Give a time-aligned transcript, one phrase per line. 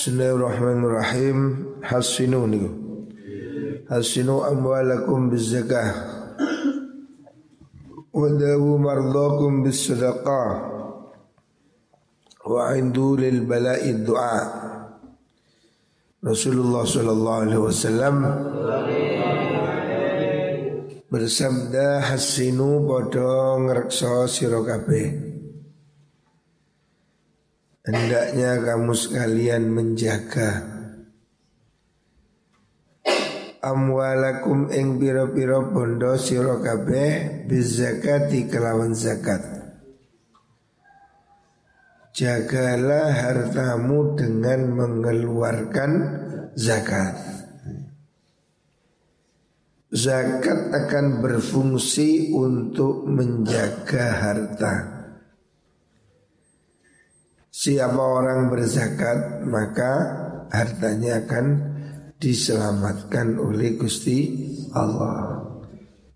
[0.00, 1.38] Bismillahirrahmanirrahim.
[1.84, 2.72] Hasinu niku.
[3.84, 5.92] Hasinu amwalakum bizakah.
[8.08, 10.48] Wadawu mardakum bisadaqah.
[12.48, 14.40] Wa indu lil bala'i du'a.
[16.24, 18.16] Rasulullah sallallahu alaihi wasallam
[21.12, 23.36] bersabda hasinu padha
[23.68, 25.29] ngreksa sira kabeh.
[27.80, 30.80] Hendaknya kamu sekalian menjaga
[33.64, 39.40] Amwalakum ing piro-piro bondo siro kabeh Bizakati kelawan zakat.
[42.12, 45.92] Jagalah hartamu dengan mengeluarkan
[46.60, 47.16] zakat.
[49.88, 54.99] Zakat akan berfungsi untuk menjaga harta
[57.60, 59.92] Siapa orang berzakat maka
[60.48, 61.46] hartanya akan
[62.16, 64.32] diselamatkan oleh Gusti
[64.72, 65.44] Allah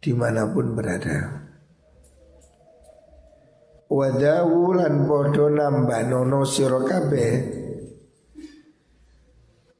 [0.01, 1.45] di mana pun berada.
[3.93, 7.33] Wadawu lan podo nambah nono siro kabeh.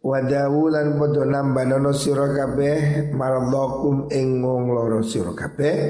[0.05, 5.81] Wadawu lan podo nambah nono siro kabeh Mardokum ingong loro siro kabeh.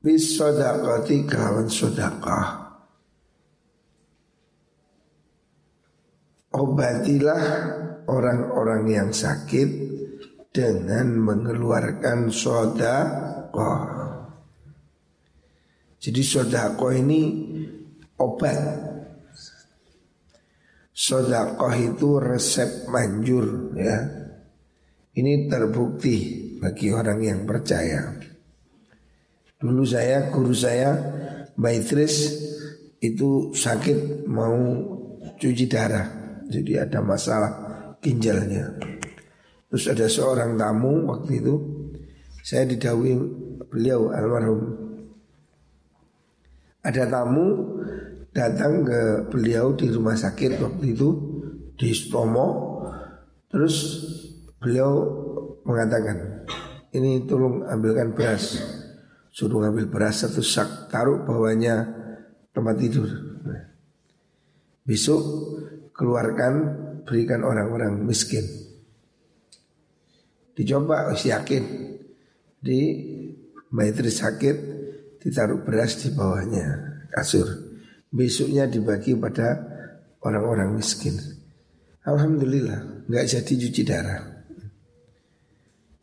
[0.00, 2.63] Bis sodakati kawan sodakah
[6.54, 7.42] Obatilah
[8.06, 9.68] orang-orang yang sakit
[10.54, 13.74] dengan mengeluarkan sodako.
[15.98, 17.20] Jadi sodako ini
[18.22, 18.60] obat.
[20.94, 23.98] Sodako itu resep manjur ya.
[25.14, 26.16] Ini terbukti
[26.62, 28.14] bagi orang yang percaya.
[29.58, 30.94] Dulu saya, guru saya,
[31.58, 31.74] Mbak
[33.02, 34.54] itu sakit mau
[35.34, 37.52] cuci darah jadi ada masalah
[38.04, 38.76] ginjalnya.
[39.70, 41.54] Terus ada seorang tamu waktu itu
[42.44, 43.16] saya didawi
[43.66, 44.60] beliau almarhum.
[46.84, 47.74] Ada tamu
[48.30, 49.00] datang ke
[49.32, 51.08] beliau di rumah sakit waktu itu
[51.74, 52.76] di Stomo.
[53.48, 54.04] Terus
[54.60, 54.90] beliau
[55.64, 56.44] mengatakan,
[56.92, 58.60] ini tolong ambilkan beras.
[59.34, 61.90] Suruh ambil beras satu sak, taruh bawahnya
[62.54, 63.10] tempat tidur.
[63.42, 63.74] Nah,
[64.86, 65.22] besok
[65.94, 66.52] keluarkan
[67.06, 68.42] berikan orang-orang miskin.
[70.54, 71.62] Dicoba harus yakin
[72.58, 72.80] di
[73.74, 74.56] maitri sakit
[75.22, 76.66] ditaruh beras di bawahnya
[77.10, 77.46] kasur.
[78.14, 79.58] Besoknya dibagi pada
[80.22, 81.18] orang-orang miskin.
[82.06, 84.22] Alhamdulillah nggak jadi cuci darah.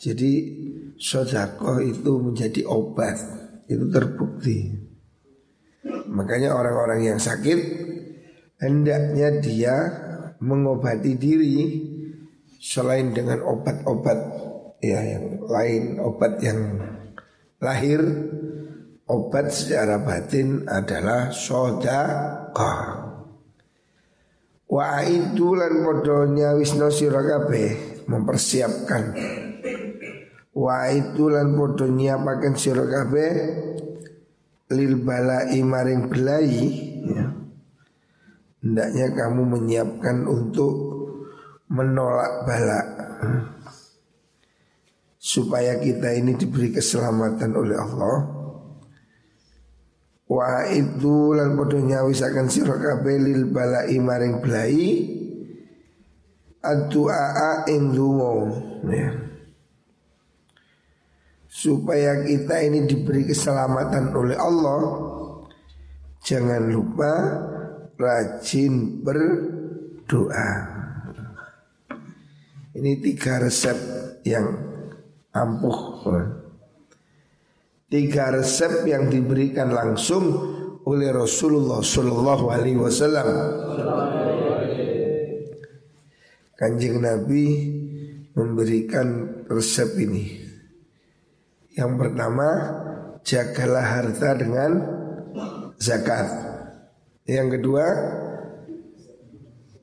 [0.01, 0.31] Jadi
[0.97, 3.15] sodako itu menjadi obat
[3.69, 4.57] itu terbukti.
[6.11, 7.80] Makanya orang-orang yang sakit
[8.61, 9.75] hendaknya dia
[10.37, 11.57] mengobati diri
[12.61, 14.19] selain dengan obat-obat
[14.85, 16.59] ya yang lain obat yang
[17.57, 18.01] lahir.
[19.11, 23.03] Obat secara batin adalah sodaka
[24.71, 29.11] wa itu lan podonya wisno sirakabe mempersiapkan.
[30.55, 33.27] Wa itu lan podonya pakai sirakabe
[34.71, 36.55] lil bala imaring belai
[38.61, 40.73] Hendaknya kamu menyiapkan untuk
[41.73, 42.81] menolak bala
[45.17, 48.17] Supaya kita ini diberi keselamatan oleh Allah
[50.29, 54.85] Wa itu lan podo nyawisakan sira kabeh lil balai maring belai
[56.61, 57.89] Addu'a ing
[58.85, 59.09] ya.
[61.49, 64.81] Supaya kita ini diberi keselamatan oleh Allah
[66.21, 67.13] Jangan lupa
[68.01, 70.51] rajin berdoa.
[72.73, 73.77] Ini tiga resep
[74.25, 74.47] yang
[75.29, 76.01] ampuh.
[77.91, 80.23] Tiga resep yang diberikan langsung
[80.87, 83.27] oleh Rasulullah Shallallahu Alaihi Wasallam.
[86.55, 87.45] Kanjeng Nabi
[88.37, 90.39] memberikan resep ini.
[91.75, 92.47] Yang pertama,
[93.23, 94.71] jagalah harta dengan
[95.81, 96.50] zakat.
[97.29, 97.85] Yang kedua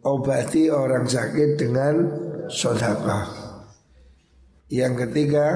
[0.02, 1.94] Obati orang sakit dengan
[2.50, 3.26] sodakah
[4.70, 5.46] Yang ketiga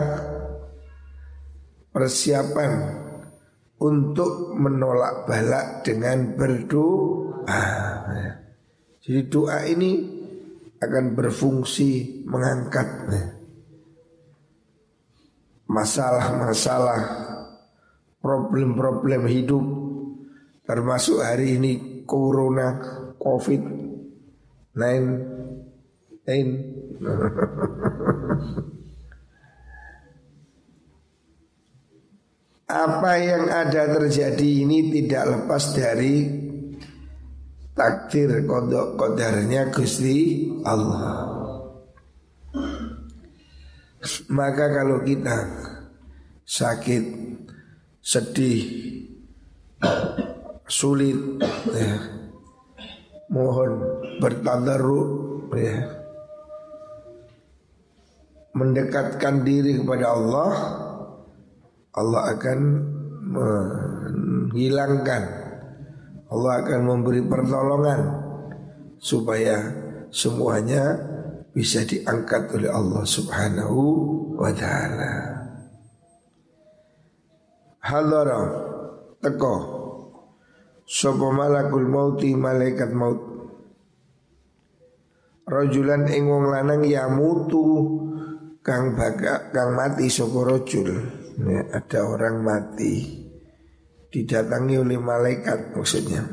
[1.90, 2.72] Persiapan
[3.82, 7.66] Untuk menolak balak dengan berdoa.
[9.02, 10.22] Jadi doa ini
[10.78, 12.86] akan berfungsi mengangkat
[15.66, 17.00] masalah-masalah
[18.22, 19.81] problem-problem hidup
[20.62, 22.78] Termasuk hari ini corona,
[23.18, 23.62] covid
[24.78, 25.08] Nine
[26.22, 26.52] Nine
[32.72, 36.24] Apa yang ada terjadi ini tidak lepas dari
[37.76, 41.28] takdir kodok kodarnya Gusti Allah.
[44.32, 45.36] Maka kalau kita
[46.48, 47.04] sakit,
[48.00, 48.62] sedih,
[50.72, 51.36] sulit,
[51.68, 52.00] ya,
[53.28, 53.76] mohon
[54.24, 55.84] bertadaruk, ya,
[58.56, 60.52] mendekatkan diri kepada Allah,
[61.92, 62.58] Allah akan
[63.36, 65.22] menghilangkan,
[66.32, 68.00] Allah akan memberi pertolongan
[68.96, 69.60] supaya
[70.08, 70.96] semuanya
[71.52, 73.80] bisa diangkat oleh Allah Subhanahu
[74.40, 75.12] wa taala.
[77.82, 78.40] Hadara
[79.20, 79.81] teko
[80.92, 83.32] sapa malakul mauti malaikat maut.
[85.48, 87.64] Rajulan ing wong lanang ya mutu
[88.60, 90.92] kang baga kang mati sapa rajul.
[91.32, 93.24] Ya, ada orang mati
[94.12, 96.28] didatangi oleh malaikat maksudnya.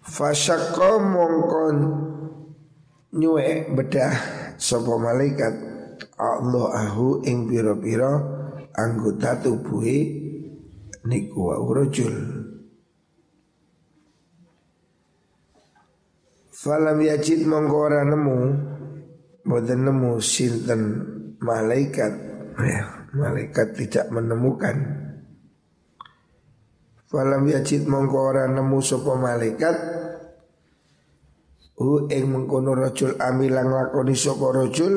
[0.00, 1.76] Fasyakko mongkon
[3.12, 4.16] nyuwe bedah
[4.56, 5.52] sapa malaikat
[6.16, 8.10] Allah ahu ing pira-pira
[8.72, 10.23] anggota tubuhe
[11.04, 12.16] niku wa rajul
[16.64, 18.36] Falam yajid mongko ora nemu
[19.44, 20.82] boten nemu sinten
[21.44, 22.08] malaikat.
[22.56, 24.72] Ya, malaikat tidak menemukan.
[27.04, 29.76] Falam yajid mongko ora nemu sapa malaikat
[31.76, 34.94] hu ing mengkono rajul amilang lakoni sapa rajul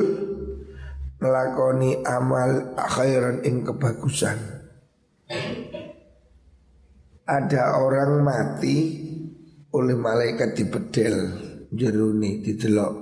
[1.20, 4.57] lakoni amal akhiran ing kebagusan
[7.28, 8.78] ada orang mati
[9.76, 11.16] oleh malaikat di bedel
[11.70, 12.96] jeruni didelok.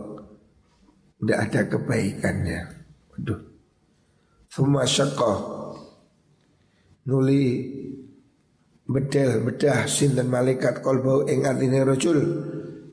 [1.21, 2.61] Tidak ada kebaikannya.
[3.13, 3.55] Waduh
[4.55, 5.67] semua syakah
[7.11, 7.43] nuli
[8.87, 12.19] bedel bedah sinten malaikat kolbau ing atine rajul.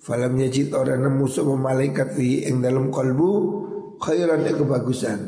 [0.03, 3.31] Falam yajid orang nemu sebuah malaikat fi ing dalam kalbu
[4.03, 5.21] khairan kebagusan.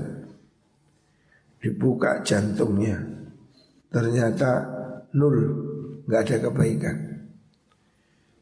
[1.62, 2.98] Dibuka jantungnya.
[3.94, 4.50] Ternyata
[5.14, 5.38] nul,
[6.06, 6.96] nggak ada kebaikan.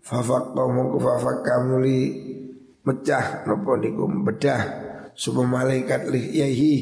[0.03, 2.01] Fafak kamu fafak kamuli
[2.83, 4.63] mecah nopo niku bedah
[5.15, 6.75] sebuah malaikat lih yahi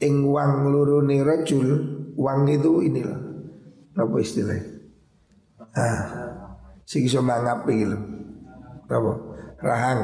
[0.00, 1.68] ing wang luruni rajul
[2.16, 3.20] wang itu inilah
[3.98, 4.64] apa istilahnya
[5.76, 6.00] ah
[6.88, 8.18] sing iso mangap iki lho
[8.88, 9.12] apa?
[9.60, 10.00] Rahang.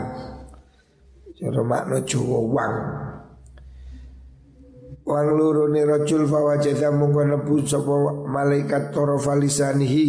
[1.35, 2.75] Cara makna Jawa wang.
[5.05, 10.07] Wang lurune rajul fawajada mungko nebu sapa malaikat tarafa lisanihi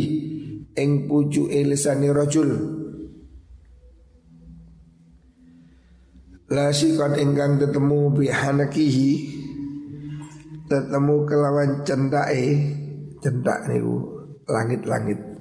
[0.71, 2.49] ing pucuke lisane rajul.
[6.45, 9.11] Lasikan ingkang tetemu bihanakihi
[10.69, 12.45] Tetemu kelawan cendake
[13.17, 15.34] Cendak niku langit-langit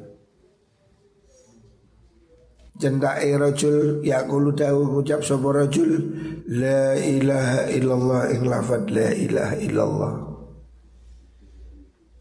[2.84, 6.04] Jendai rajul Yaqulu dawu ngucap sapa rajul
[6.52, 10.12] La ilaha illallah ing lafad la ilaha illallah.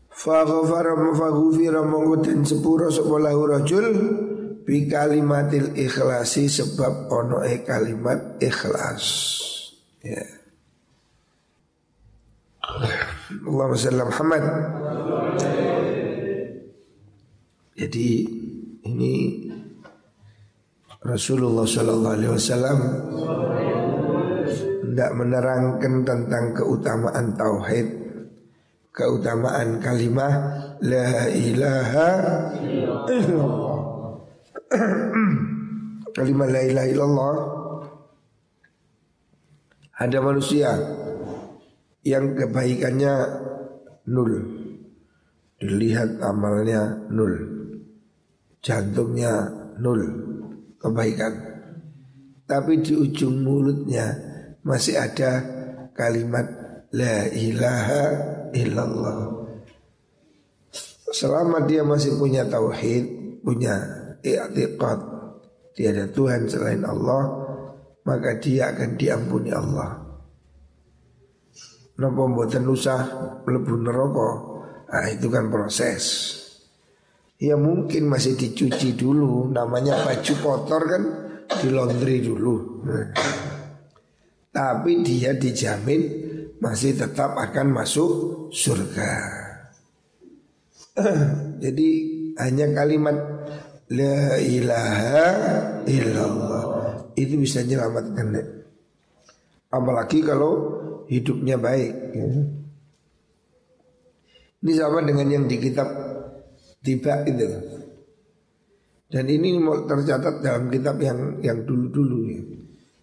[0.08, 3.88] Fa ghafara mafaghufira mongkoten sepuro sapa lahu rajul
[4.64, 9.04] bi kalimatil ikhlasi sebab ono e kalimat ikhlas.
[10.00, 10.24] Ya.
[13.44, 14.44] Allahumma salli Muhammad.
[17.76, 18.10] Jadi
[18.88, 19.14] ini
[21.04, 22.80] Rasulullah Shallallahu Alaihi Wasallam
[24.88, 27.88] tidak menerangkan tentang keutamaan tauhid,
[28.96, 30.34] keutamaan kalimah
[30.80, 32.10] la ilaha
[36.16, 37.36] kalimah la ilaha illallah.
[40.00, 40.72] Ada manusia
[42.08, 43.16] yang kebaikannya
[44.08, 44.32] nul,
[45.60, 47.36] dilihat amalnya nul,
[48.64, 49.52] jantungnya
[49.84, 50.32] nul
[50.84, 51.34] kebaikan.
[52.44, 54.12] Tapi di ujung mulutnya
[54.68, 55.40] masih ada
[55.96, 56.46] kalimat
[56.94, 58.04] La ilaha
[58.52, 59.20] illallah.
[61.14, 63.78] Selama dia masih punya tauhid Punya
[64.26, 65.00] i'tiqad
[65.78, 67.46] Tiada Tuhan selain Allah
[68.02, 70.02] Maka dia akan diampuni Allah.
[72.02, 73.00] Napa mboten usah
[73.46, 76.04] mlebu Nah itu kan proses
[77.44, 81.04] Ya mungkin masih dicuci dulu Namanya baju kotor kan
[81.60, 83.12] Di laundry dulu nah.
[84.48, 86.02] Tapi dia dijamin
[86.64, 88.12] Masih tetap akan masuk
[88.56, 89.12] surga
[91.64, 91.90] Jadi
[92.40, 93.18] hanya kalimat
[93.92, 95.28] La ilaha
[95.84, 96.64] illallah
[97.20, 98.40] Itu bisa menyelamatkan
[99.68, 100.54] Apalagi kalau
[101.12, 102.26] hidupnya baik ya.
[104.64, 106.13] Ini sama dengan yang di kitab
[106.84, 107.48] Tiba itu
[109.08, 109.56] Dan ini
[109.88, 112.44] tercatat dalam kitab yang yang dulu-dulu ya.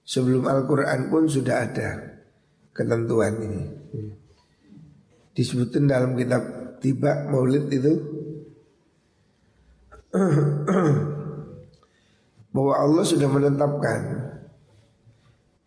[0.05, 1.89] Sebelum Al-Quran pun sudah ada
[2.77, 3.63] ketentuan ini
[5.33, 6.43] Disebutkan dalam kitab
[6.81, 7.95] Tiba Maulid itu
[12.55, 14.01] bahwa Allah sudah menetapkan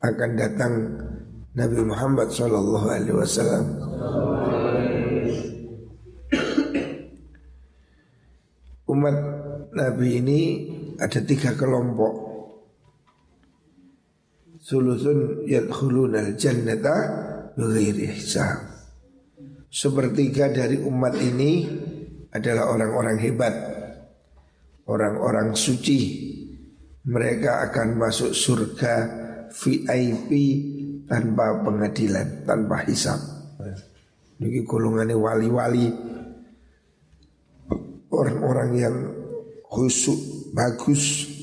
[0.03, 0.74] akan datang
[1.55, 3.65] Nabi Muhammad Shallallahu Alaihi Wasallam.
[9.03, 9.19] Umat
[9.75, 10.39] Nabi ini
[10.95, 12.13] ada tiga kelompok.
[14.63, 16.95] Sulusun yadkhulun al-jannata
[17.51, 18.63] bighairi hisab.
[19.67, 21.67] Sepertiga dari umat ini
[22.31, 23.51] adalah orang-orang hebat
[24.88, 26.00] orang-orang suci
[27.03, 28.95] mereka akan masuk surga
[29.51, 30.31] VIP
[31.12, 33.19] tanpa pengadilan, tanpa hisap.
[34.39, 36.12] Ini golongannya wali-wali
[38.13, 38.96] orang-orang yang
[39.65, 41.34] khusyuk bagus.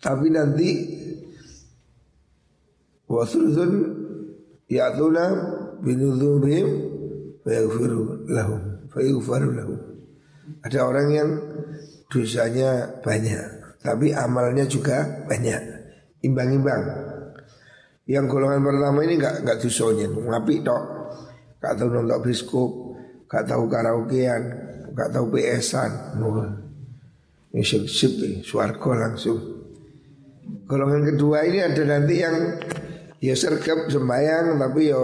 [0.00, 0.70] Tapi nanti
[3.04, 3.72] wasruzun
[4.70, 5.24] ya'tuna
[5.84, 6.68] binudhubihim
[7.44, 9.96] fayaghfiru lahum fayaghfiru lahum
[10.62, 11.30] ada orang yang
[12.06, 15.58] dosanya banyak, tapi amalnya juga banyak,
[16.22, 16.82] imbang-imbang.
[18.06, 20.82] Yang golongan pertama ini nggak nggak dosanya, ngapi tok,
[21.58, 22.70] tahu nonton biskop,
[23.26, 24.42] nggak tahu karaokean,
[24.94, 26.18] nggak tahu PS-an.
[27.52, 29.38] Ini sip sip, suarco langsung.
[30.66, 32.36] Golongan kedua ini ada nanti yang
[33.22, 35.02] ya sergap sembayang tapi yo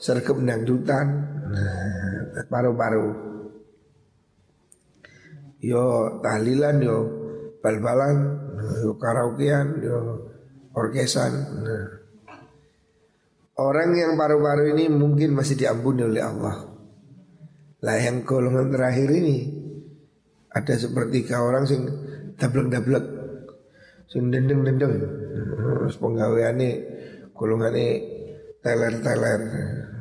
[0.00, 1.06] sergap dangdutan,
[1.52, 3.30] nah, paru-paru
[5.60, 6.98] yo tahlilan yo
[7.60, 8.16] bal-balan
[8.80, 9.96] yo karaokean yo
[10.72, 11.86] orkesan nah.
[13.60, 16.69] orang yang paru-paru ini mungkin masih diampuni oleh Allah
[17.80, 19.38] lah yang golongan terakhir ini
[20.52, 21.88] ada sepertiga orang sing
[22.36, 23.04] dablek-dablek.
[24.10, 24.94] Sing dendeng-dendeng.
[25.56, 26.70] Terus penggaweane
[27.32, 27.86] golongane
[28.60, 29.40] teler-teler.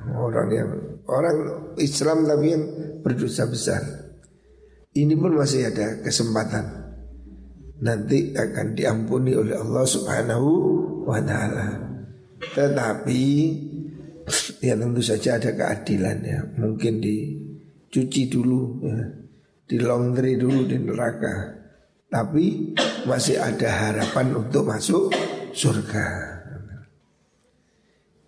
[0.09, 0.69] Orang yang
[1.05, 1.38] orang
[1.77, 2.63] Islam tapi yang
[3.05, 3.81] berdosa besar.
[4.89, 6.65] Ini pun masih ada kesempatan.
[7.79, 10.50] Nanti akan diampuni oleh Allah subhanahu
[11.05, 11.67] wa ta'ala.
[12.57, 13.24] Tetapi
[14.59, 16.39] Ya tentu saja ada keadilan ya.
[16.59, 17.01] Mungkin
[17.89, 19.01] dicuci dulu ya.
[19.69, 21.58] Di laundry dulu di neraka
[22.10, 22.74] Tapi
[23.05, 25.13] masih ada harapan untuk masuk
[25.53, 26.05] surga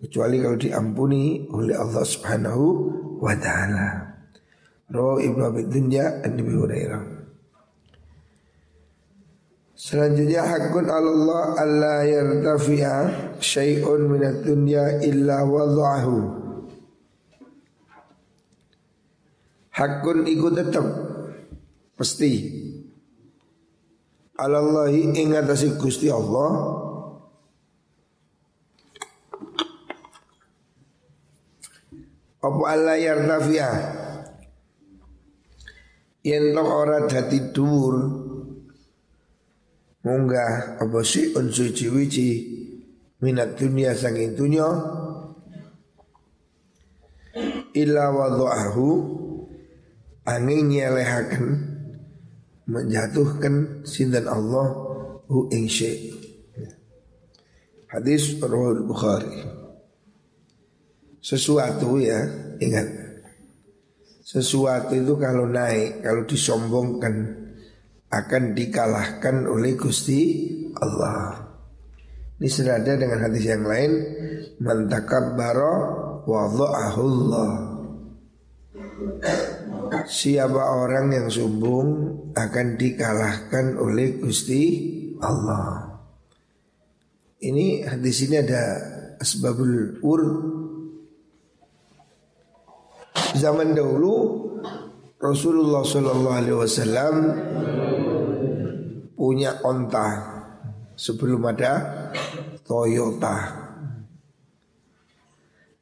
[0.02, 2.66] Kecuali kalau diampuni oleh Allah subhanahu
[3.22, 4.12] wa ta'ala
[4.90, 7.02] Rawi Ibnu Abi Dunya Nabi Hurairah.
[9.82, 12.96] Selanjutnya hakun Allah alla yartafi'a
[13.42, 16.41] syai'un minat dunya illa wadha'ahu.
[19.72, 20.84] Hakun iku tetap
[21.96, 22.32] pasti
[24.42, 26.80] Alallahi ingatasi Gusti Allah.
[32.42, 33.70] Apa Allah yartafi'a
[36.26, 37.96] yen tok ora dadi dhuwur.
[40.02, 42.28] Munggah apa si suci wici
[43.22, 44.66] minat dunia saking dunia
[47.78, 49.21] illa wadha'ahu
[50.28, 51.46] angin nyelehaken
[52.68, 54.66] menjatuhkan sindan Allah
[55.26, 55.66] hu ing
[57.92, 59.44] Hadis Rawal Bukhari
[61.20, 62.24] Sesuatu ya
[62.56, 63.02] Ingat
[64.32, 67.14] sesuatu itu kalau naik, kalau disombongkan
[68.08, 70.48] akan dikalahkan oleh Gusti
[70.80, 71.52] Allah.
[72.40, 73.92] Ini senada dengan hadis yang lain,
[75.36, 75.76] baro
[76.24, 77.50] wadha'ahullah.
[79.92, 81.88] Siapa orang yang sombong
[82.32, 84.62] akan dikalahkan oleh Gusti
[85.20, 86.00] Allah.
[87.42, 88.62] Ini hadis ini ada
[89.20, 90.22] asbabul ur
[93.32, 94.44] Zaman dahulu
[95.16, 97.14] Rasulullah Shallallahu Alaihi Wasallam
[99.16, 100.08] punya onta
[100.96, 101.72] sebelum ada
[102.60, 103.36] Toyota.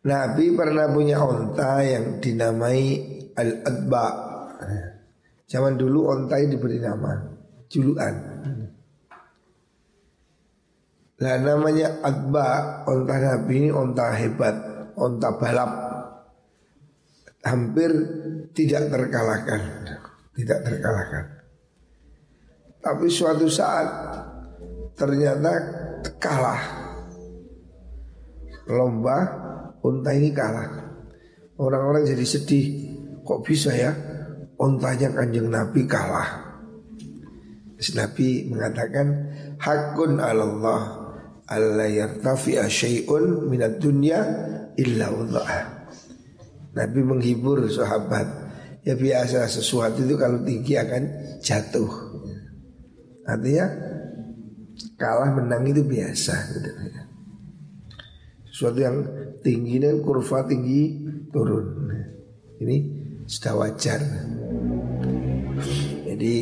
[0.00, 4.06] Nabi pernah punya onta yang dinamai Al-Adba.
[5.48, 7.16] Zaman dulu onta ini diberi nama
[7.66, 8.14] julukan.
[11.20, 12.48] Nah namanya Adba,
[12.88, 14.56] onta Nabi ini onta hebat,
[14.96, 15.72] onta balap
[17.44, 17.90] hampir
[18.52, 19.60] tidak terkalahkan.
[20.30, 21.24] tidak terkalahkan.
[22.80, 23.88] Tapi suatu saat
[24.96, 25.52] ternyata
[26.16, 26.62] kalah.
[28.70, 29.16] Lomba
[29.84, 30.68] unta ini kalah.
[31.60, 32.66] Orang-orang jadi sedih.
[33.30, 33.94] Kok bisa ya
[34.58, 36.50] untanya kanjeng Nabi kalah.
[37.94, 39.06] Nabi mengatakan
[39.54, 40.82] hakun Allah
[41.46, 44.18] alla yartafi'a syai'un minat dunya
[44.74, 45.50] illa Allah.
[46.74, 48.50] Nabi menghibur sahabat.
[48.82, 51.02] Ya biasa sesuatu itu kalau tinggi akan
[51.38, 51.90] jatuh.
[53.30, 53.70] Artinya
[54.98, 56.34] kalah menang itu biasa.
[58.50, 58.96] Sesuatu yang
[59.46, 60.98] tinggi dan kurva tinggi
[61.30, 61.86] turun.
[62.60, 62.99] Ini
[63.30, 64.02] sudah wajar.
[66.02, 66.34] Jadi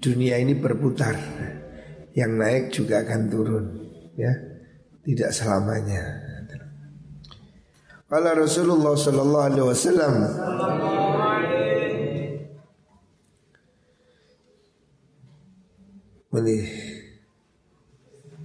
[0.00, 1.20] dunia ini berputar.
[2.16, 3.64] Yang naik juga akan turun,
[4.16, 4.32] ya.
[5.04, 6.02] Tidak selamanya.
[8.10, 10.14] Kalau Rasulullah sallallahu alaihi wasallam
[16.30, 16.58] Ini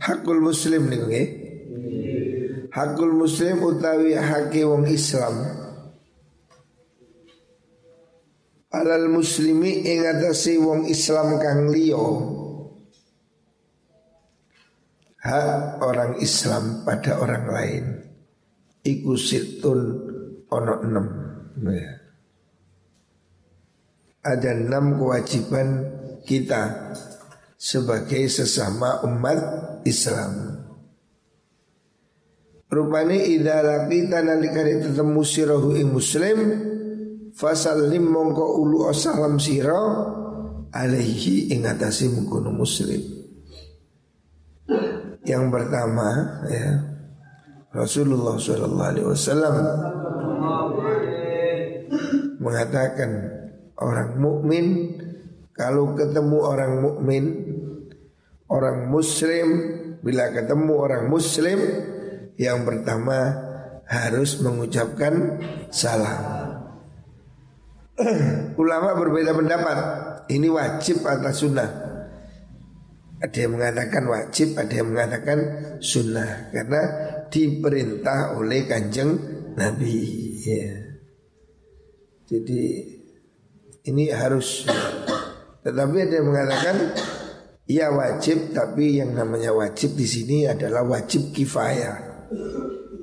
[0.06, 1.28] Hakul muslim nih?
[2.70, 5.65] Hakul muslim utawi haki wong Islam
[8.76, 12.04] Alal muslimi ing atase wong Islam kang liya
[15.26, 17.86] Hak orang Islam pada orang lain
[18.86, 19.80] Iku situn
[20.54, 21.08] ono enam
[21.74, 21.92] ya.
[24.26, 25.68] Ada enam kewajiban
[26.22, 26.94] kita
[27.58, 29.40] sebagai sesama umat
[29.90, 30.62] Islam.
[32.70, 36.38] Rupanya idza laqita nalikane tetemu sirahu ing muslim
[37.36, 39.78] fasallim mongko ulu salam sira
[40.72, 43.04] alaihi ing atase mengkono muslim.
[45.26, 46.08] Yang pertama
[46.48, 46.70] ya
[47.76, 49.56] Rasulullah sallallahu alaihi wasallam
[52.40, 53.12] mengatakan
[53.76, 54.66] orang mukmin
[55.56, 57.24] kalau ketemu orang mukmin,
[58.52, 59.48] orang muslim,
[60.04, 61.60] bila ketemu orang muslim
[62.36, 63.40] yang pertama
[63.88, 65.40] harus mengucapkan
[65.72, 66.45] salam.
[68.62, 69.78] Ulama berbeda pendapat.
[70.28, 71.70] Ini wajib atau sunnah.
[73.16, 75.40] Ada yang mengatakan wajib, ada yang mengatakan
[75.80, 76.82] sunnah karena
[77.32, 79.16] diperintah oleh kanjeng
[79.56, 79.96] Nabi.
[80.44, 81.00] Ya.
[82.28, 82.62] Jadi
[83.86, 84.68] ini harus
[85.66, 86.78] tetapi ada yang mengatakan
[87.66, 92.28] ya wajib tapi yang namanya wajib di sini adalah wajib kifayah.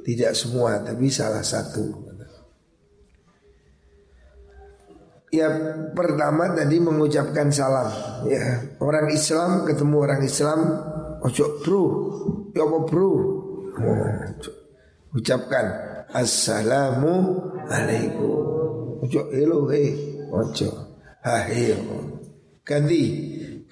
[0.02, 2.11] Tidak semua tapi salah satu.
[5.32, 5.48] Ya
[5.96, 7.88] pertama tadi mengucapkan salam.
[8.28, 10.60] Ya orang Islam ketemu orang Islam
[11.24, 11.84] ojo bro.
[12.52, 13.10] Ya apa bro?
[13.72, 14.12] Oh,
[15.16, 15.66] ucapkan
[16.12, 19.00] assalamu alaikum.
[19.08, 19.96] Ojo hello hey
[20.28, 20.68] ojo
[21.24, 21.80] ha hey
[22.62, 23.02] Ganti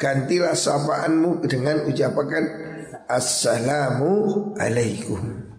[0.01, 2.49] Gantilah sapaanmu dengan ucapan
[3.05, 5.50] Assalamu alaikum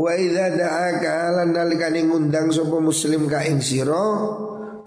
[0.00, 4.00] Wa idza da'aka lan nalikane ngundang sapa muslim ka ing sira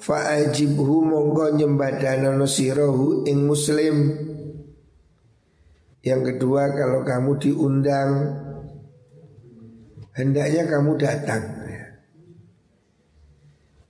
[0.02, 4.10] fa ajibhu monggo nyembadanono sirahu ing muslim.
[6.02, 8.12] Yang kedua kalau kamu diundang
[10.18, 11.64] hendaknya kamu datang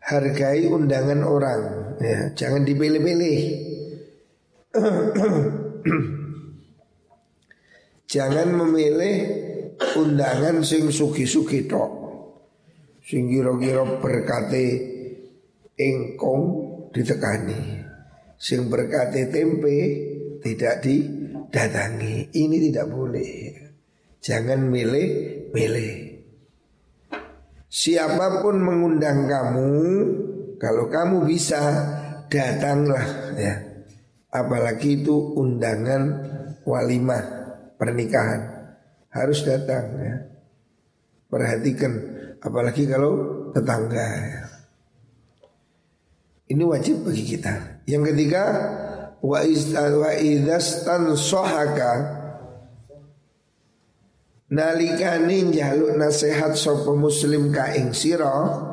[0.04, 1.62] hargai undangan orang
[2.04, 2.36] ya.
[2.36, 3.40] Jangan dipilih-pilih.
[8.14, 9.16] Jangan memilih
[9.98, 11.92] undangan sing sugi-sugi tok.
[13.04, 14.66] Sing kira-kira berkate
[15.76, 16.44] engkong
[16.96, 17.84] ditekani.
[18.40, 19.78] Sing berkate tempe
[20.40, 22.32] tidak didatangi.
[22.32, 23.34] Ini tidak boleh.
[24.24, 25.94] Jangan milih-milih.
[27.74, 29.74] Siapa pun mengundang kamu
[30.62, 31.60] Kalau kamu bisa
[32.30, 33.54] Datanglah ya.
[34.30, 36.02] Apalagi itu undangan
[36.66, 37.24] Walimah
[37.78, 38.53] Pernikahan
[39.14, 40.16] Harus datang ya
[41.30, 41.94] Perhatikan
[42.44, 43.14] Apalagi kalau
[43.54, 44.44] tetangga ya.
[46.52, 48.44] Ini wajib bagi kita Yang ketiga
[49.24, 49.40] Wa
[50.20, 52.24] idastan sohaka
[54.54, 58.70] nalikane njaluk nasihat sapa muslim ka ing sira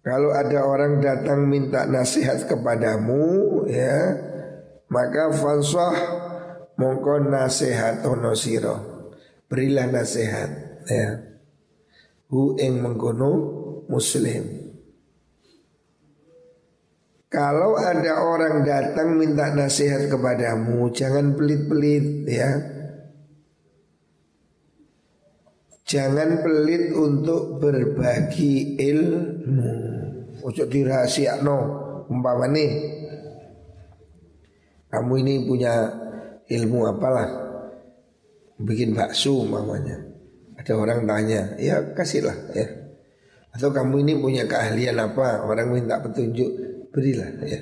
[0.00, 3.96] kalau ada orang datang minta nasihat kepadamu ya
[4.92, 5.96] maka fansah
[6.80, 8.72] mongko nasihat ono sira
[9.52, 10.50] berilah nasihat
[10.88, 11.08] ya
[12.32, 13.32] hu ing mengkono
[13.92, 14.70] muslim
[17.30, 22.58] kalau ada orang datang minta nasihat kepadamu, jangan pelit-pelit ya.
[25.86, 29.74] Jangan pelit untuk berbagi ilmu.
[30.42, 31.58] Ojo dirahasiakno
[32.10, 32.98] umpama nih.
[34.90, 35.86] Kamu ini punya
[36.50, 37.28] ilmu apalah?
[38.60, 39.96] Bikin bakso umpamanya.
[40.60, 42.66] Ada orang tanya, ya kasihlah ya.
[43.56, 45.46] Atau kamu ini punya keahlian apa?
[45.48, 46.50] Orang minta petunjuk,
[46.92, 47.60] berilah ya.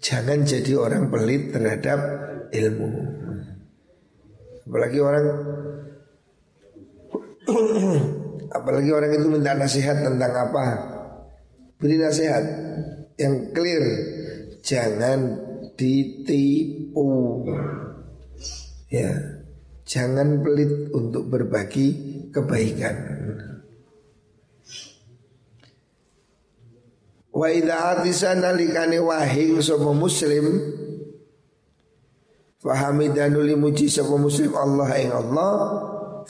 [0.00, 2.00] Jangan jadi orang pelit terhadap
[2.48, 2.88] ilmu.
[4.64, 5.26] Apalagi orang
[8.56, 10.64] Apalagi orang itu minta nasihat tentang apa
[11.74, 12.44] Beri nasihat
[13.18, 13.82] yang clear
[14.62, 15.18] Jangan
[15.74, 17.42] ditipu
[18.90, 19.40] Ya
[19.90, 21.86] Jangan pelit untuk berbagi
[22.30, 22.94] kebaikan.
[27.34, 30.46] Wa idha atisa nalikani wahing sopa muslim
[32.62, 35.52] Fahamidanuli muji sopa muslim Allah yang Allah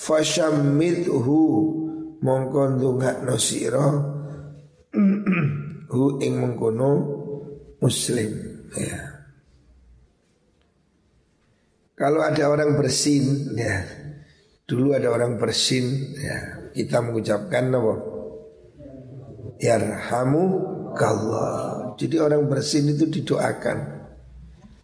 [0.01, 1.37] fasyammidhu
[2.25, 3.87] mongko ndongakno sira
[5.93, 6.91] hu ing mengkono
[7.85, 8.31] muslim.
[8.73, 9.10] Ya
[12.01, 13.85] kalau ada orang bersin ya
[14.65, 16.37] dulu ada orang bersin ya
[16.73, 17.95] kita mengucapkan apa
[19.61, 20.45] yarhamu
[20.97, 24.01] kallah jadi orang bersin itu didoakan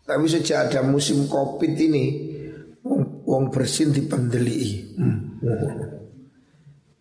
[0.05, 2.37] tapi sejak ada musim covid ini
[3.27, 4.95] Wong bersin dipendeli.
[4.95, 5.43] Hmm.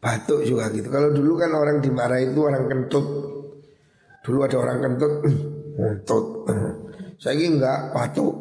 [0.02, 0.90] Batuk juga gitu.
[0.90, 3.06] Kalau dulu kan orang dimarah itu orang kentut.
[4.26, 5.38] Dulu ada orang kentut, hmm,
[5.78, 6.26] kentut.
[6.50, 6.74] Hmm.
[7.22, 8.34] Saya ini enggak batuk,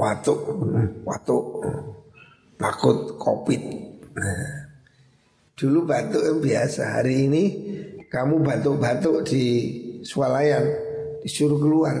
[0.00, 0.40] watuk,
[1.04, 1.44] watuk.
[2.56, 3.60] Takut covid.
[4.16, 4.60] Nah.
[5.60, 6.96] Dulu batuk yang biasa.
[6.96, 7.44] Hari ini
[8.08, 9.44] kamu batuk-batuk di
[10.00, 10.64] swalayan
[11.20, 12.00] disuruh keluar.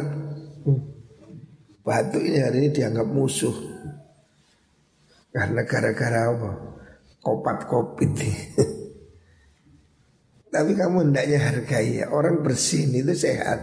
[1.84, 3.52] Batuk ini hari ini dianggap musuh.
[5.28, 6.50] Karena gara-gara apa?
[7.20, 8.16] Kopat kopit
[10.56, 13.60] Tapi kamu hendaknya hargai ya Orang bersin itu sehat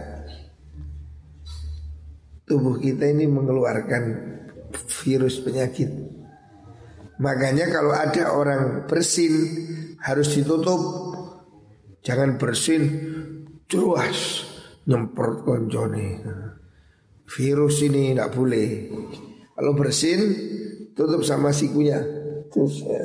[2.48, 4.02] Tubuh kita ini mengeluarkan
[4.72, 5.92] virus penyakit.
[7.20, 9.34] Makanya kalau ada orang bersin
[9.98, 10.80] Harus ditutup.
[12.06, 12.82] Jangan bersin
[13.68, 14.46] Jelas
[14.88, 16.22] Nyemprot konjoni
[17.28, 18.88] Virus ini tidak boleh.
[19.52, 20.20] Kalau bersin
[20.96, 22.00] tutup sama sikunya.
[22.48, 23.04] Terus ya.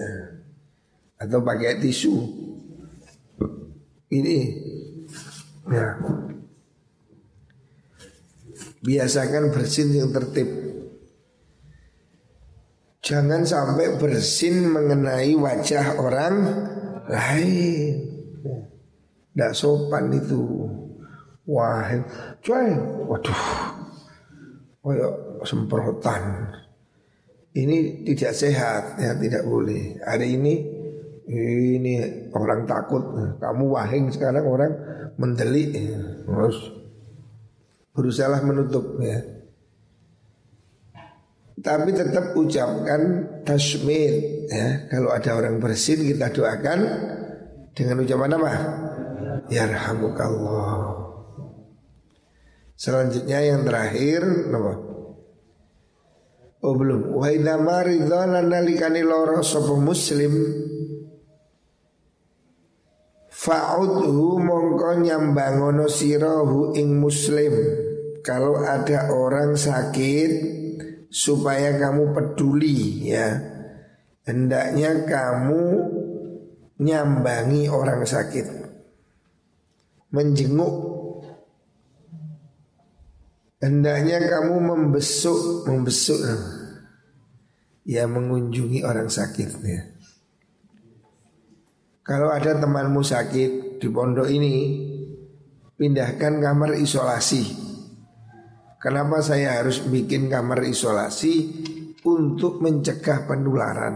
[1.20, 2.16] atau pakai tisu.
[4.08, 4.38] Ini
[5.68, 6.00] ya
[8.84, 10.48] biasakan bersin yang tertib.
[13.04, 16.36] Jangan sampai bersin mengenai wajah orang
[17.08, 17.94] lain.
[19.34, 20.68] Tidak sopan itu.
[21.44, 21.92] Wah
[22.40, 22.72] coy
[23.08, 23.44] waduh.
[24.84, 25.14] Kayak
[25.48, 26.24] semprotan.
[27.54, 30.00] Ini tidak sehat ya tidak boleh.
[30.04, 30.54] Hari ini
[31.28, 31.94] ini
[32.32, 33.04] orang takut.
[33.40, 34.72] Kamu wahing sekarang orang
[35.20, 35.76] mendelik.
[36.24, 36.83] Harus
[37.94, 39.22] berusaha menutup ya.
[41.64, 43.02] Tapi tetap ucapkan
[43.46, 44.90] tasmid ya.
[44.90, 46.80] Kalau ada orang bersin kita doakan
[47.72, 48.52] dengan ucapan apa?
[49.48, 50.76] Yarhamukallah.
[52.74, 54.74] Selanjutnya yang terakhir apa
[56.64, 57.20] Oh belum.
[57.20, 60.32] Wa idza maridha nalikani loro sapa muslim.
[63.28, 67.83] Fa'udhu mongko nyambangono sirahu ing muslim
[68.24, 70.32] Kalau ada orang sakit
[71.14, 73.38] Supaya kamu peduli ya.
[74.26, 75.62] Hendaknya kamu
[76.82, 78.50] nyambangi orang sakit.
[80.10, 80.74] Menjenguk.
[83.62, 86.18] Hendaknya kamu membesuk, membesuk.
[87.86, 89.86] Ya mengunjungi orang sakit ya.
[92.02, 94.56] Kalau ada temanmu sakit di pondok ini
[95.74, 97.63] Pindahkan kamar isolasi
[98.84, 101.64] Kenapa saya harus bikin kamar isolasi
[102.04, 103.96] Untuk mencegah penularan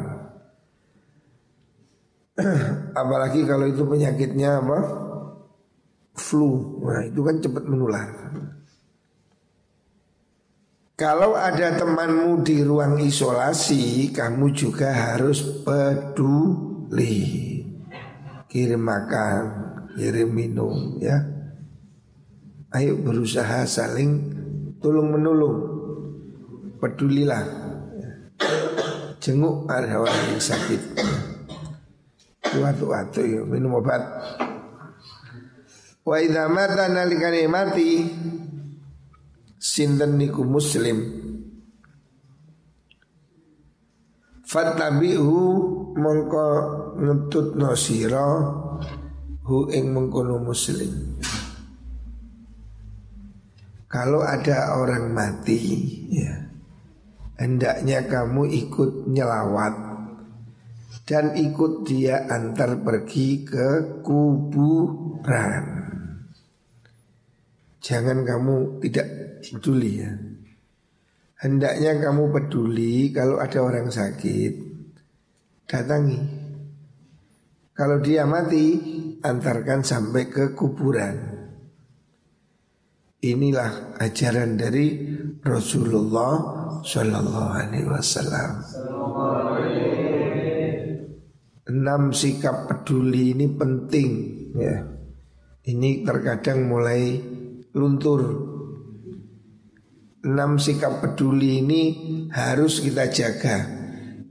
[3.01, 4.79] Apalagi kalau itu penyakitnya apa?
[6.15, 8.07] Flu Nah itu kan cepat menular
[10.97, 17.21] kalau ada temanmu di ruang isolasi, kamu juga harus peduli.
[18.49, 19.41] Kirim makan,
[19.93, 21.21] kirim minum ya.
[22.73, 24.36] Ayo berusaha saling
[24.79, 25.57] tolong menolong.
[26.77, 27.43] Pedulilah.
[29.17, 30.81] Jenguk ada orang yang sakit.
[32.57, 34.01] Waktu-waktu yuk minum obat.
[36.07, 38.07] Wa idza mata nalikane mati
[39.59, 41.27] sinten niku muslim
[44.47, 45.39] Fattabi'hu
[45.99, 46.47] mongko
[47.03, 48.23] ngetut sira
[49.43, 51.19] hu ing mengkono muslim.
[53.97, 55.57] Kalau ada orang mati
[56.13, 56.37] ya
[57.41, 59.73] hendaknya kamu ikut nyelawat
[61.09, 65.65] dan ikut dia antar pergi ke kuburan.
[67.81, 69.07] Jangan kamu tidak
[69.41, 70.13] peduli ya.
[71.41, 74.53] Hendaknya kamu peduli kalau ada orang sakit
[75.65, 76.21] datangi.
[77.73, 78.77] Kalau dia mati
[79.25, 81.36] antarkan sampai ke kuburan.
[83.17, 84.93] Inilah ajaran dari
[85.41, 86.33] Rasulullah
[86.85, 88.51] Shallallahu Alaihi Wasallam.
[91.67, 94.09] Enam sikap peduli ini penting
[94.53, 94.85] ya.
[95.67, 97.19] Ini terkadang mulai
[97.75, 98.21] luntur
[100.27, 101.83] Enam sikap peduli ini
[102.35, 103.63] harus kita jaga.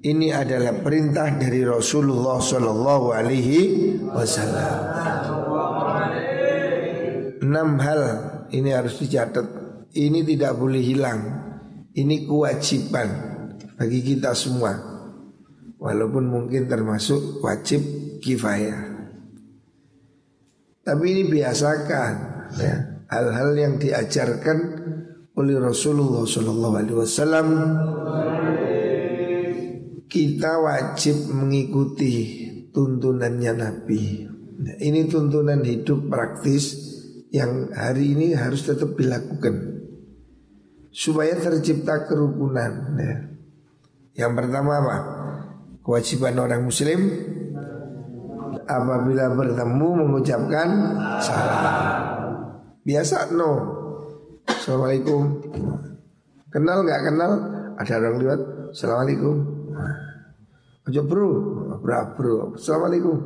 [0.04, 3.60] Ini adalah perintah dari Rasulullah Shallallahu Alaihi
[4.04, 4.76] Wasallam.
[7.40, 8.02] Enam hal
[8.52, 9.46] ini harus dicatat.
[9.96, 11.20] Ini tidak boleh hilang.
[11.96, 13.08] Ini kewajiban
[13.80, 14.76] bagi kita semua.
[15.76, 17.80] Walaupun mungkin termasuk wajib
[18.20, 18.96] kifayah.
[20.86, 22.12] Tapi ini biasakan
[22.60, 22.76] ya.
[23.06, 24.58] Hal-hal yang diajarkan
[25.38, 27.48] oleh Rasulullah Wasallam
[30.06, 32.14] kita wajib mengikuti
[32.72, 34.02] tuntunannya Nabi.
[34.56, 36.95] Nah, ini tuntunan hidup praktis
[37.36, 39.84] yang hari ini harus tetap dilakukan.
[40.88, 42.96] Supaya tercipta kerukunan.
[42.96, 43.16] Ya.
[44.24, 44.96] Yang pertama apa?
[45.84, 47.00] Kewajiban orang Muslim
[48.64, 50.68] apabila bertemu mengucapkan
[51.20, 51.64] salam.
[52.82, 53.50] Biasa no,
[54.48, 55.22] Assalamualaikum.
[56.48, 57.32] Kenal nggak kenal?
[57.76, 58.40] Ada orang lewat
[58.72, 59.36] Assalamualaikum.
[60.88, 61.28] Ojo bro.
[61.84, 62.34] Bro bro.
[62.56, 63.16] Assalamualaikum.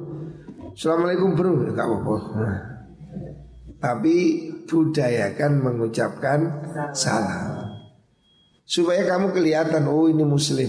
[0.74, 1.52] Assalamualaikum bro.
[1.70, 2.16] Gak apa-apa
[3.80, 4.16] Tapi
[4.68, 6.40] budayakan mengucapkan
[6.92, 7.80] salam.
[8.68, 10.68] Supaya kamu kelihatan Oh ini muslim.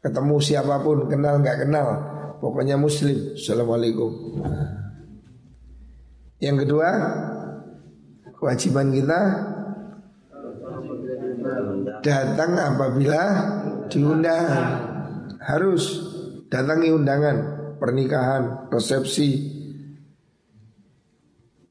[0.00, 1.88] Ketemu siapa pun Kenal nggak kenal
[2.38, 3.34] Pokoknya muslim.
[3.34, 4.38] Assalamualaikum.
[6.38, 6.88] Yang kedua
[8.36, 9.20] Kewajiban kita
[12.04, 13.22] datang apabila
[13.88, 14.52] diundang.
[15.40, 16.04] Harus
[16.52, 17.36] datangi undangan
[17.80, 19.56] pernikahan resepsi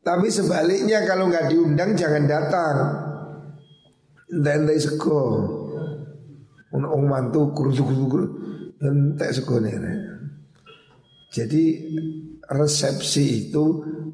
[0.06, 2.78] tapi sebaliknya kalau nggak diundang jangan datang
[4.30, 5.24] dan sego
[6.76, 8.30] Ono mantu kurus kurus
[8.84, 9.58] entek sego
[11.32, 11.64] Jadi
[12.46, 13.66] resepsi itu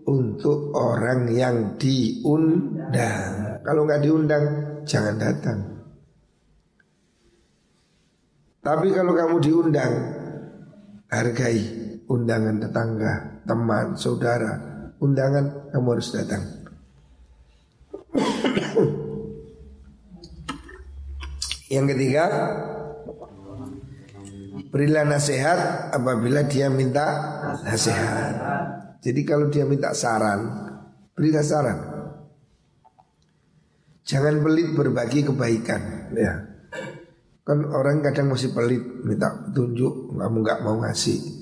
[0.05, 3.61] untuk orang yang diundang.
[3.61, 4.45] Kalau nggak diundang,
[4.89, 5.59] jangan datang.
[8.61, 9.93] Tapi kalau kamu diundang,
[11.09, 11.61] hargai
[12.09, 13.13] undangan tetangga,
[13.45, 16.43] teman, saudara, undangan kamu harus datang.
[21.71, 22.25] Yang ketiga,
[24.69, 27.07] berilah nasihat apabila dia minta
[27.65, 28.33] nasihat.
[29.01, 30.51] Jadi kalau dia minta saran,
[31.17, 31.79] berilah saran.
[34.05, 36.33] Jangan pelit berbagi kebaikan, ya.
[37.41, 41.40] Kan orang kadang masih pelit minta petunjuk, kamu nggak mau ngasih.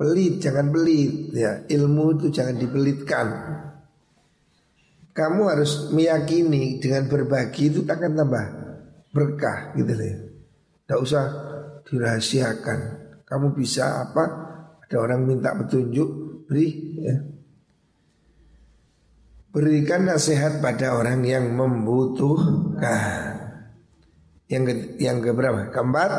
[0.00, 1.60] Pelit, jangan pelit ya.
[1.68, 3.26] Ilmu itu jangan dipelitkan.
[5.12, 8.46] Kamu harus meyakini dengan berbagi itu akan tambah
[9.12, 10.16] berkah gitu loh.
[10.88, 11.24] Tidak usah
[11.84, 12.78] dirahasiakan.
[13.28, 14.24] Kamu bisa apa?
[14.88, 16.08] Ada orang minta petunjuk,
[16.48, 16.68] beri
[17.04, 17.20] ya.
[19.52, 23.36] Berikan nasihat pada orang yang membutuhkan.
[24.48, 25.68] Yang ke, yang keberapa?
[25.68, 26.10] Keempat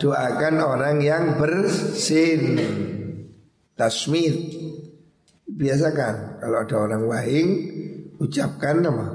[0.00, 2.56] Doakan orang yang bersin.
[3.80, 4.36] Tasmid
[5.48, 7.48] Biasakan Kalau ada orang wahing
[8.20, 9.08] Ucapkan nama.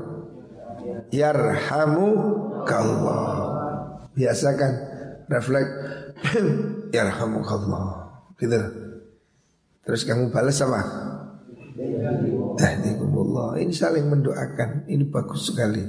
[1.14, 2.10] Yarhamu
[2.66, 3.26] kallah
[4.18, 4.74] Biasakan
[5.30, 5.74] Refleks.
[6.98, 8.06] Yarhamu kallah
[8.42, 8.60] Gitu.
[9.86, 10.82] Terus kamu balas apa?
[12.58, 14.90] Tahdikumullah Ini saling mendoakan.
[14.90, 15.84] Ini bagus sekali.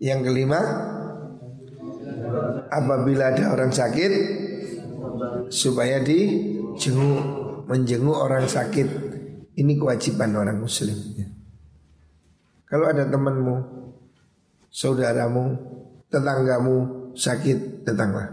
[0.00, 0.60] Yang kelima
[2.68, 4.12] Apabila ada orang sakit
[5.48, 7.22] Supaya dijenguk
[7.64, 8.88] Menjenguk orang sakit
[9.56, 11.26] Ini kewajiban orang muslim ya.
[12.68, 13.56] Kalau ada temanmu
[14.68, 15.44] Saudaramu
[16.12, 16.76] Tetanggamu
[17.16, 18.28] sakit Datanglah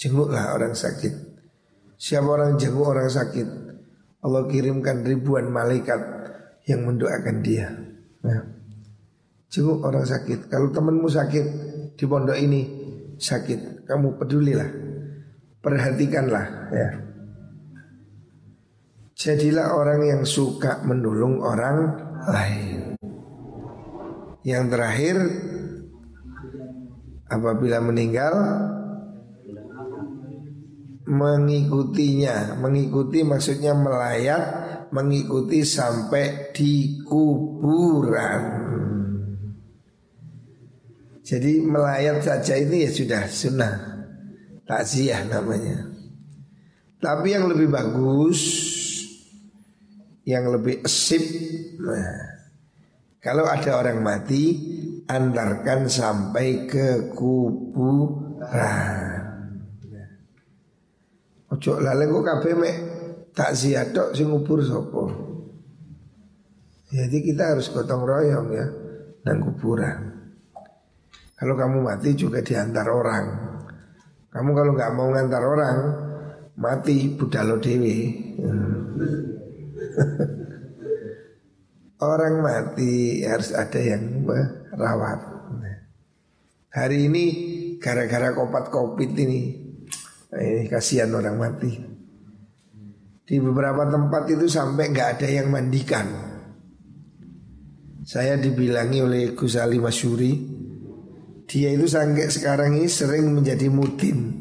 [0.00, 1.12] Jenguklah orang sakit
[1.98, 3.68] Siapa orang jenguk orang sakit
[4.18, 6.00] Allah kirimkan ribuan malaikat
[6.66, 7.70] yang mendoakan dia.
[8.26, 8.42] Nah,
[9.48, 10.50] jenguk orang sakit.
[10.50, 11.46] Kalau temanmu sakit
[11.98, 12.62] di pondok ini
[13.18, 14.70] sakit, kamu pedulilah,
[15.58, 16.90] perhatikanlah ya.
[19.18, 21.78] Jadilah orang yang suka menolong orang
[22.22, 22.94] lain.
[24.46, 25.16] Yang terakhir
[27.26, 28.34] apabila meninggal
[31.10, 34.44] mengikutinya, mengikuti maksudnya melayat,
[34.94, 38.68] mengikuti sampai di kuburan.
[41.28, 43.74] Jadi melayat saja ini ya sudah sunnah
[44.64, 45.92] takziah namanya.
[46.96, 48.40] Tapi yang lebih bagus
[50.28, 51.24] yang lebih esip.
[51.80, 52.20] Nah,
[53.16, 54.56] kalau ada orang mati,
[55.08, 58.44] antarkan sampai ke kuburan.
[61.48, 62.76] Ojo lale kok kabeh mek
[63.32, 65.08] takziah tok sing ngubur sapa.
[66.92, 68.68] Jadi kita harus gotong royong ya
[69.24, 70.17] dan kuburan.
[71.38, 73.24] Kalau kamu mati juga diantar orang.
[74.34, 75.78] Kamu kalau nggak mau ngantar orang,
[76.58, 77.98] mati budalo dewi.
[81.98, 85.18] Orang mati harus ada yang merawat.
[86.70, 87.24] Hari ini
[87.82, 89.50] gara-gara kopat covid ini,
[90.30, 91.74] ini kasihan orang mati.
[93.26, 96.06] Di beberapa tempat itu sampai nggak ada yang mandikan.
[98.06, 100.57] Saya dibilangi oleh Gus Ali Masyuri,
[101.48, 104.36] dia itu sampai sekarang ini sering menjadi mutin.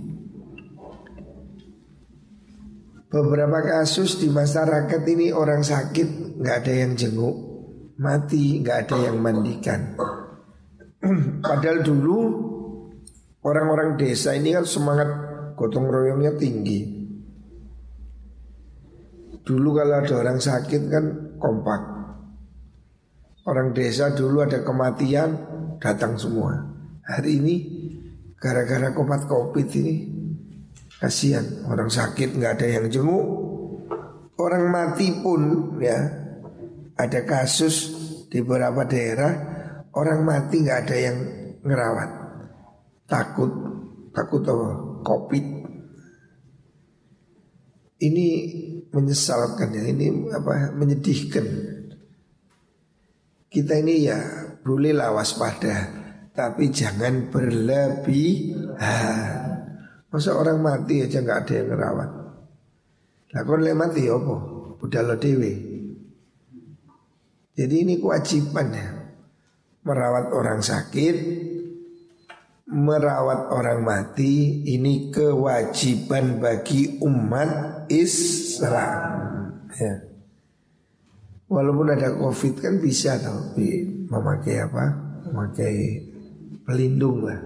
[3.07, 7.35] Beberapa kasus di masyarakat ini orang sakit nggak ada yang jenguk,
[7.95, 9.95] mati nggak ada yang mandikan.
[11.47, 12.19] Padahal dulu
[13.47, 15.07] orang-orang desa ini kan semangat
[15.55, 17.07] gotong royongnya tinggi.
[19.47, 21.05] Dulu kalau ada orang sakit kan
[21.39, 21.81] kompak.
[23.47, 25.39] Orang desa dulu ada kematian
[25.79, 26.76] datang semua.
[27.07, 27.55] Hari ini
[28.35, 29.95] gara-gara kopat covid ini
[30.97, 31.63] Kasihan.
[31.71, 33.25] Orang sakit nggak ada yang jenguk.
[34.35, 35.97] Orang mati pun ya
[36.97, 37.95] Ada kasus
[38.27, 39.33] di beberapa daerah
[39.95, 41.17] Orang mati nggak ada yang
[41.63, 42.09] ngerawat.
[43.07, 43.51] Takut
[44.11, 44.69] Takut apa?
[45.07, 45.45] Covid.
[48.03, 48.27] Ini
[48.91, 51.45] menyesalkan ya Ini apa menyedihkan.
[53.47, 54.19] Kita ini ya
[54.59, 55.96] bolehlah waspada
[56.37, 58.77] Tapi jangan berlebihan
[60.07, 62.09] Masa orang mati aja nggak ada yang ngerawat.
[63.35, 64.35] Lah kon le mati apa?
[64.79, 65.53] Budal dewe.
[67.57, 68.87] Jadi ini kewajiban ya.
[69.83, 71.15] Merawat orang sakit,
[72.71, 79.11] merawat orang mati ini kewajiban bagi umat Islam.
[79.75, 79.95] Ya.
[81.47, 84.85] Walaupun ada covid kan bisa tapi memakai apa?
[85.29, 85.75] Memakai
[86.67, 87.39] pelindung lah.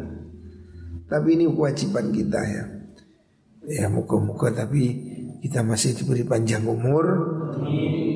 [1.06, 2.64] Tapi ini kewajiban kita ya.
[3.70, 4.98] Ya muka-muka tapi
[5.46, 7.06] kita masih diberi panjang umur,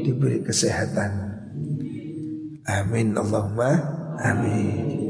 [0.02, 1.38] diberi kesehatan.
[2.66, 3.70] Amin Allahumma
[4.18, 5.05] amin.